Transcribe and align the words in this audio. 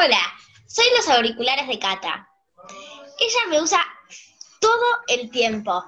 Hola, 0.00 0.20
soy 0.68 0.84
los 0.96 1.08
auriculares 1.08 1.66
de 1.66 1.76
Cata. 1.80 2.28
Ella 3.18 3.40
me 3.50 3.60
usa 3.60 3.84
todo 4.60 4.84
el 5.08 5.28
tiempo. 5.28 5.84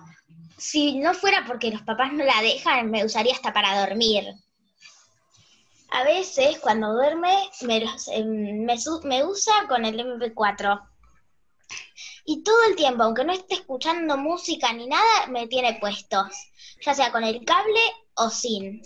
Si 0.58 0.98
no 0.98 1.14
fuera 1.14 1.44
porque 1.46 1.70
los 1.70 1.82
papás 1.82 2.12
no 2.12 2.24
la 2.24 2.42
dejan, 2.42 2.90
me 2.90 3.04
usaría 3.04 3.34
hasta 3.34 3.52
para 3.52 3.86
dormir. 3.86 4.34
A 5.92 6.02
veces, 6.02 6.58
cuando 6.58 6.92
duerme, 6.92 7.50
me, 7.60 7.84
em, 8.12 8.66
me 9.04 9.24
usa 9.24 9.54
con 9.68 9.84
el 9.84 10.00
MP4. 10.00 10.80
Y 12.24 12.42
todo 12.42 12.64
el 12.64 12.74
tiempo, 12.74 13.04
aunque 13.04 13.24
no 13.24 13.32
esté 13.32 13.54
escuchando 13.54 14.16
música 14.16 14.72
ni 14.72 14.88
nada, 14.88 15.28
me 15.28 15.46
tiene 15.46 15.74
puestos, 15.74 16.26
ya 16.84 16.94
sea 16.94 17.12
con 17.12 17.22
el 17.22 17.44
cable 17.44 17.80
o 18.14 18.28
sin. 18.28 18.82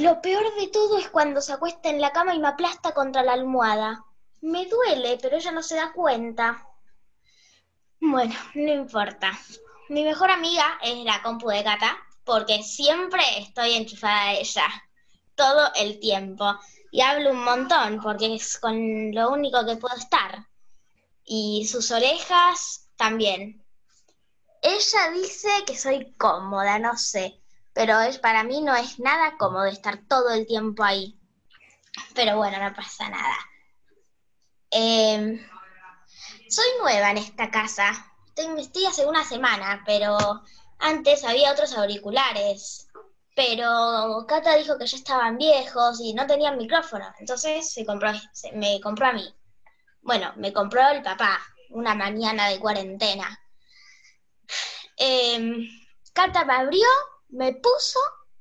Lo 0.00 0.22
peor 0.22 0.54
de 0.54 0.68
todo 0.68 0.96
es 0.96 1.10
cuando 1.10 1.42
se 1.42 1.52
acuesta 1.52 1.90
en 1.90 2.00
la 2.00 2.10
cama 2.10 2.34
y 2.34 2.38
me 2.38 2.48
aplasta 2.48 2.94
contra 2.94 3.22
la 3.22 3.34
almohada. 3.34 4.02
Me 4.40 4.64
duele, 4.64 5.18
pero 5.20 5.36
ella 5.36 5.52
no 5.52 5.62
se 5.62 5.76
da 5.76 5.92
cuenta. 5.92 6.66
Bueno, 8.00 8.34
no 8.54 8.72
importa. 8.72 9.38
Mi 9.90 10.02
mejor 10.02 10.30
amiga 10.30 10.78
es 10.82 11.04
la 11.04 11.20
compu 11.22 11.50
de 11.50 11.62
Cata, 11.62 11.98
porque 12.24 12.62
siempre 12.62 13.20
estoy 13.40 13.74
enchufada 13.74 14.22
a 14.22 14.34
ella, 14.36 14.64
todo 15.34 15.70
el 15.74 16.00
tiempo. 16.00 16.58
Y 16.90 17.02
hablo 17.02 17.32
un 17.32 17.44
montón, 17.44 18.00
porque 18.00 18.34
es 18.34 18.58
con 18.58 19.12
lo 19.12 19.28
único 19.28 19.66
que 19.66 19.76
puedo 19.76 19.96
estar. 19.96 20.46
Y 21.24 21.68
sus 21.70 21.90
orejas 21.90 22.88
también. 22.96 23.62
Ella 24.62 25.10
dice 25.12 25.50
que 25.66 25.76
soy 25.76 26.14
cómoda, 26.14 26.78
no 26.78 26.96
sé, 26.96 27.39
pero 27.72 28.00
es, 28.00 28.18
para 28.18 28.42
mí 28.44 28.60
no 28.62 28.74
es 28.76 28.98
nada 28.98 29.36
cómodo 29.38 29.66
estar 29.66 29.98
todo 30.08 30.30
el 30.30 30.46
tiempo 30.46 30.82
ahí. 30.84 31.18
Pero 32.14 32.36
bueno, 32.36 32.58
no 32.62 32.72
pasa 32.74 33.08
nada. 33.08 33.36
Em, 34.70 35.38
soy 36.48 36.66
nueva 36.80 37.10
en 37.10 37.18
esta 37.18 37.50
casa. 37.50 37.92
Estoy, 38.58 38.86
hace 38.86 39.06
una 39.06 39.24
semana, 39.24 39.82
pero 39.86 40.16
antes 40.78 41.24
había 41.24 41.52
otros 41.52 41.72
auriculares. 41.76 42.88
Pero 43.34 44.24
Cata 44.26 44.56
dijo 44.56 44.76
que 44.78 44.86
ya 44.86 44.96
estaban 44.96 45.38
viejos 45.38 46.00
y 46.00 46.12
no 46.14 46.26
tenían 46.26 46.56
micrófono. 46.58 47.06
Entonces 47.18 47.72
se 47.72 47.84
compró, 47.86 48.10
se- 48.32 48.52
me 48.52 48.80
compró 48.80 49.06
a 49.06 49.12
mí. 49.12 49.34
Bueno, 50.02 50.32
me 50.36 50.52
compró 50.52 50.88
el 50.90 51.02
papá 51.02 51.40
una 51.70 51.94
mañana 51.94 52.48
de 52.48 52.58
cuarentena. 52.60 53.38
Em, 54.96 55.66
Cata 56.12 56.44
me 56.44 56.54
abrió, 56.54 56.86
me 57.30 57.52
puso 57.54 57.98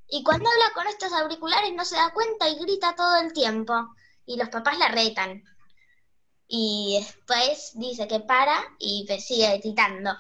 y 0.07 0.23
cuando 0.23 0.49
habla 0.49 0.71
con 0.73 0.87
estos 0.87 1.13
auriculares 1.13 1.73
no 1.73 1.85
se 1.85 1.95
da 1.95 2.11
cuenta 2.11 2.49
y 2.49 2.57
grita 2.57 2.95
todo 2.95 3.17
el 3.17 3.31
tiempo. 3.31 3.73
Y 4.25 4.37
los 4.37 4.49
papás 4.49 4.77
la 4.77 4.89
retan. 4.89 5.43
Y 6.47 6.99
después 6.99 7.71
dice 7.75 8.07
que 8.07 8.19
para 8.19 8.59
y 8.79 9.07
sigue 9.19 9.59
gritando. 9.59 10.11